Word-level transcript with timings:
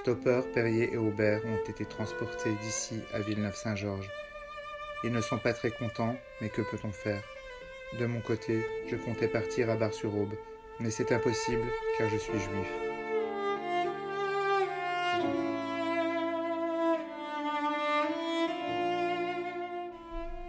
Stopper, 0.00 0.40
Perrier 0.54 0.94
et 0.94 0.96
Aubert 0.96 1.42
ont 1.44 1.70
été 1.70 1.84
transportés 1.84 2.52
d'ici 2.62 3.00
à 3.12 3.20
Villeneuve-Saint-Georges. 3.20 4.10
Ils 5.04 5.12
ne 5.12 5.20
sont 5.20 5.36
pas 5.36 5.52
très 5.52 5.70
contents, 5.70 6.16
mais 6.40 6.48
que 6.48 6.62
peut-on 6.62 6.90
faire? 6.90 7.22
De 7.98 8.06
mon 8.06 8.22
côté, 8.22 8.64
je 8.88 8.96
comptais 8.96 9.28
partir 9.28 9.68
à 9.68 9.76
Bar-sur-Aube, 9.76 10.32
mais 10.78 10.90
c'est 10.90 11.12
impossible 11.12 11.66
car 11.98 12.08
je 12.08 12.16
suis 12.16 12.32
juif. 12.32 12.72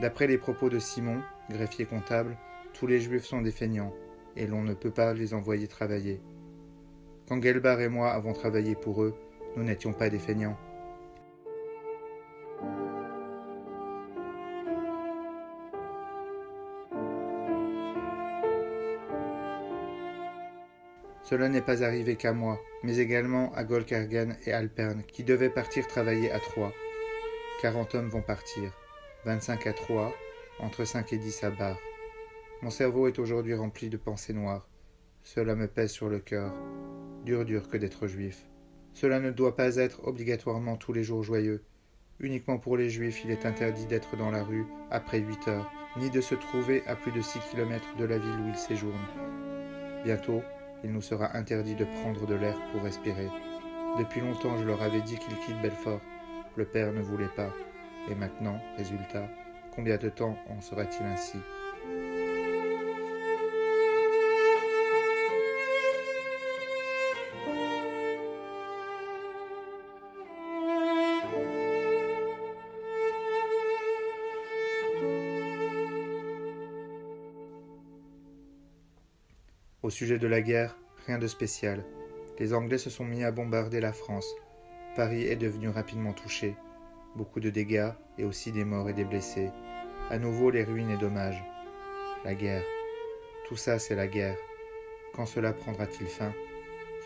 D'après 0.00 0.26
les 0.26 0.38
propos 0.38 0.70
de 0.70 0.80
Simon, 0.80 1.22
greffier 1.50 1.86
comptable, 1.86 2.36
tous 2.74 2.88
les 2.88 3.00
juifs 3.00 3.26
sont 3.26 3.42
des 3.42 3.52
feignants, 3.52 3.94
et 4.34 4.48
l'on 4.48 4.62
ne 4.62 4.74
peut 4.74 4.90
pas 4.90 5.14
les 5.14 5.34
envoyer 5.34 5.68
travailler. 5.68 6.20
Quand 7.28 7.40
Gelbar 7.40 7.80
et 7.80 7.88
moi 7.88 8.10
avons 8.10 8.32
travaillé 8.32 8.74
pour 8.74 9.04
eux, 9.04 9.14
nous 9.56 9.64
n'étions 9.64 9.92
pas 9.92 10.10
des 10.10 10.18
feignants. 10.18 10.56
Cela 21.28 21.48
n'est 21.48 21.60
pas 21.60 21.82
arrivé 21.82 22.14
qu'à 22.14 22.32
moi, 22.32 22.60
mais 22.84 22.98
également 22.98 23.52
à 23.54 23.64
Golkargan 23.64 24.36
et 24.44 24.52
Alperne, 24.52 25.02
qui 25.02 25.24
devaient 25.24 25.50
partir 25.50 25.88
travailler 25.88 26.30
à 26.30 26.38
Troyes. 26.38 26.72
40 27.62 27.96
hommes 27.96 28.08
vont 28.08 28.22
partir, 28.22 28.70
25 29.24 29.66
à 29.66 29.72
Troyes, 29.72 30.12
entre 30.60 30.84
5 30.84 31.12
et 31.12 31.18
10 31.18 31.42
à 31.42 31.50
Bar. 31.50 31.76
Mon 32.62 32.70
cerveau 32.70 33.08
est 33.08 33.18
aujourd'hui 33.18 33.54
rempli 33.54 33.88
de 33.88 33.96
pensées 33.96 34.34
noires. 34.34 34.68
Cela 35.24 35.56
me 35.56 35.66
pèse 35.66 35.90
sur 35.90 36.08
le 36.08 36.20
cœur. 36.20 36.54
Dur 37.24 37.44
dur 37.44 37.68
que 37.68 37.76
d'être 37.76 38.06
juif. 38.06 38.46
Cela 38.96 39.20
ne 39.20 39.30
doit 39.30 39.54
pas 39.54 39.76
être 39.76 40.08
obligatoirement 40.08 40.78
tous 40.78 40.94
les 40.94 41.04
jours 41.04 41.22
joyeux. 41.22 41.62
Uniquement 42.18 42.56
pour 42.56 42.78
les 42.78 42.88
juifs, 42.88 43.20
il 43.26 43.30
est 43.30 43.44
interdit 43.44 43.84
d'être 43.84 44.16
dans 44.16 44.30
la 44.30 44.42
rue 44.42 44.64
après 44.90 45.18
8 45.18 45.48
heures, 45.48 45.70
ni 45.98 46.08
de 46.08 46.22
se 46.22 46.34
trouver 46.34 46.82
à 46.86 46.96
plus 46.96 47.12
de 47.12 47.20
6 47.20 47.40
kilomètres 47.50 47.94
de 47.98 48.06
la 48.06 48.16
ville 48.16 48.40
où 48.40 48.48
ils 48.48 48.56
séjournent. 48.56 48.94
Bientôt, 50.02 50.40
il 50.82 50.92
nous 50.92 51.02
sera 51.02 51.36
interdit 51.36 51.74
de 51.74 51.84
prendre 51.84 52.26
de 52.26 52.36
l'air 52.36 52.56
pour 52.72 52.84
respirer. 52.84 53.28
Depuis 53.98 54.22
longtemps, 54.22 54.56
je 54.56 54.64
leur 54.64 54.80
avais 54.80 55.02
dit 55.02 55.18
qu'ils 55.18 55.38
quittent 55.40 55.60
Belfort. 55.60 56.00
Le 56.56 56.64
père 56.64 56.90
ne 56.94 57.02
voulait 57.02 57.28
pas. 57.36 57.52
Et 58.10 58.14
maintenant, 58.14 58.58
résultat, 58.78 59.28
combien 59.74 59.98
de 59.98 60.08
temps 60.08 60.38
en 60.48 60.62
sera-t-il 60.62 61.04
ainsi? 61.04 61.36
Au 79.86 79.90
sujet 79.90 80.18
de 80.18 80.26
la 80.26 80.40
guerre, 80.40 80.76
rien 81.06 81.16
de 81.16 81.28
spécial. 81.28 81.84
Les 82.40 82.54
Anglais 82.54 82.76
se 82.76 82.90
sont 82.90 83.04
mis 83.04 83.22
à 83.22 83.30
bombarder 83.30 83.78
la 83.78 83.92
France. 83.92 84.26
Paris 84.96 85.22
est 85.28 85.36
devenu 85.36 85.68
rapidement 85.68 86.12
touché. 86.12 86.56
Beaucoup 87.14 87.38
de 87.38 87.50
dégâts 87.50 87.92
et 88.18 88.24
aussi 88.24 88.50
des 88.50 88.64
morts 88.64 88.88
et 88.88 88.94
des 88.94 89.04
blessés. 89.04 89.48
À 90.10 90.18
nouveau 90.18 90.50
les 90.50 90.64
ruines 90.64 90.90
et 90.90 90.96
dommages. 90.96 91.40
La 92.24 92.34
guerre. 92.34 92.64
Tout 93.46 93.54
ça, 93.54 93.78
c'est 93.78 93.94
la 93.94 94.08
guerre. 94.08 94.36
Quand 95.14 95.24
cela 95.24 95.52
prendra-t-il 95.52 96.08
fin? 96.08 96.32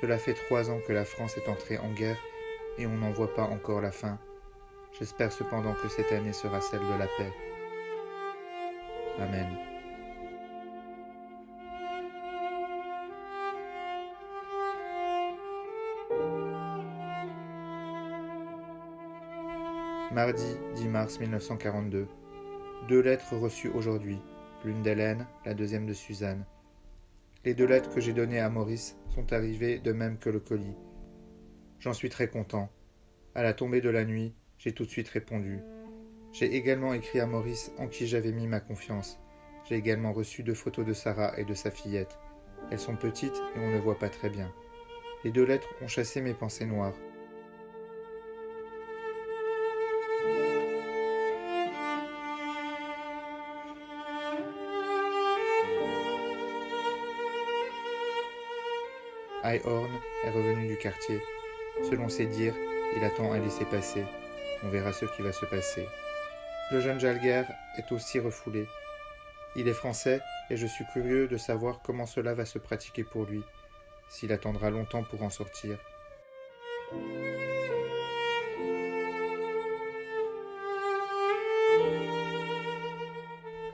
Cela 0.00 0.16
fait 0.16 0.32
trois 0.32 0.70
ans 0.70 0.80
que 0.88 0.94
la 0.94 1.04
France 1.04 1.36
est 1.36 1.50
entrée 1.50 1.76
en 1.76 1.92
guerre 1.92 2.18
et 2.78 2.86
on 2.86 2.96
n'en 2.96 3.10
voit 3.10 3.34
pas 3.34 3.42
encore 3.42 3.82
la 3.82 3.92
fin. 3.92 4.18
J'espère 4.98 5.32
cependant 5.32 5.74
que 5.74 5.88
cette 5.88 6.12
année 6.12 6.32
sera 6.32 6.62
celle 6.62 6.80
de 6.80 6.98
la 6.98 7.08
paix. 7.18 7.32
Amen. 9.18 9.69
Mardi 20.12 20.56
10 20.74 20.88
mars 20.88 21.20
1942. 21.20 22.08
Deux 22.88 23.00
lettres 23.00 23.36
reçues 23.36 23.68
aujourd'hui, 23.68 24.18
l'une 24.64 24.82
d'Hélène, 24.82 25.24
la 25.44 25.54
deuxième 25.54 25.86
de 25.86 25.92
Suzanne. 25.92 26.44
Les 27.44 27.54
deux 27.54 27.64
lettres 27.64 27.94
que 27.94 28.00
j'ai 28.00 28.12
données 28.12 28.40
à 28.40 28.50
Maurice 28.50 28.96
sont 29.14 29.32
arrivées 29.32 29.78
de 29.78 29.92
même 29.92 30.18
que 30.18 30.28
le 30.28 30.40
colis. 30.40 30.74
J'en 31.78 31.92
suis 31.92 32.08
très 32.08 32.26
content. 32.26 32.68
À 33.36 33.44
la 33.44 33.54
tombée 33.54 33.80
de 33.80 33.88
la 33.88 34.04
nuit, 34.04 34.34
j'ai 34.58 34.72
tout 34.72 34.84
de 34.84 34.90
suite 34.90 35.08
répondu. 35.08 35.60
J'ai 36.32 36.56
également 36.56 36.92
écrit 36.92 37.20
à 37.20 37.26
Maurice 37.26 37.70
en 37.78 37.86
qui 37.86 38.08
j'avais 38.08 38.32
mis 38.32 38.48
ma 38.48 38.58
confiance. 38.58 39.20
J'ai 39.68 39.76
également 39.76 40.12
reçu 40.12 40.42
deux 40.42 40.54
photos 40.54 40.84
de 40.84 40.92
Sarah 40.92 41.38
et 41.38 41.44
de 41.44 41.54
sa 41.54 41.70
fillette. 41.70 42.18
Elles 42.72 42.80
sont 42.80 42.96
petites 42.96 43.40
et 43.54 43.60
on 43.60 43.70
ne 43.70 43.78
voit 43.78 44.00
pas 44.00 44.08
très 44.08 44.28
bien. 44.28 44.52
Les 45.22 45.30
deux 45.30 45.46
lettres 45.46 45.68
ont 45.80 45.88
chassé 45.88 46.20
mes 46.20 46.34
pensées 46.34 46.66
noires. 46.66 46.96
Horn 59.42 59.90
est 60.24 60.30
revenu 60.30 60.68
du 60.68 60.76
quartier. 60.76 61.20
Selon 61.88 62.08
ses 62.08 62.26
dires, 62.26 62.54
il 62.96 63.04
attend 63.04 63.32
un 63.32 63.38
laisser-passer. 63.38 64.04
On 64.62 64.68
verra 64.68 64.92
ce 64.92 65.06
qui 65.06 65.22
va 65.22 65.32
se 65.32 65.46
passer. 65.46 65.88
Le 66.70 66.80
jeune 66.80 67.00
Jalger 67.00 67.44
est 67.78 67.90
aussi 67.90 68.18
refoulé. 68.18 68.66
Il 69.56 69.66
est 69.66 69.72
français 69.72 70.20
et 70.50 70.56
je 70.56 70.66
suis 70.66 70.84
curieux 70.92 71.26
de 71.26 71.38
savoir 71.38 71.80
comment 71.82 72.06
cela 72.06 72.34
va 72.34 72.44
se 72.44 72.58
pratiquer 72.58 73.02
pour 73.02 73.24
lui, 73.24 73.42
s'il 74.08 74.30
attendra 74.32 74.70
longtemps 74.70 75.04
pour 75.04 75.22
en 75.22 75.30
sortir. 75.30 75.78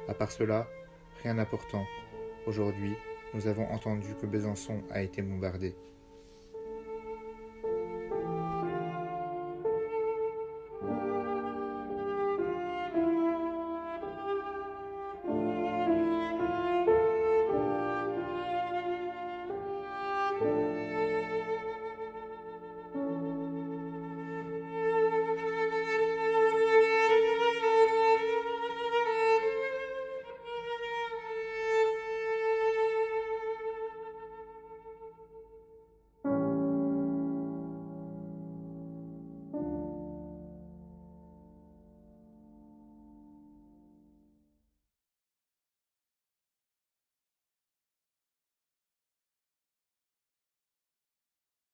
À 0.08 0.14
part 0.14 0.30
cela, 0.30 0.68
rien 1.24 1.34
d'important. 1.34 1.84
Aujourd'hui, 2.46 2.94
nous 3.36 3.46
avons 3.46 3.70
entendu 3.70 4.14
que 4.18 4.24
Besançon 4.24 4.82
a 4.90 5.02
été 5.02 5.20
bombardé. 5.20 5.74